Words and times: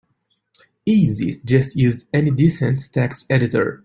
Easy, 0.87 1.39
just 1.45 1.75
use 1.75 2.05
any 2.11 2.31
decent 2.31 2.91
text 2.91 3.27
editor. 3.29 3.79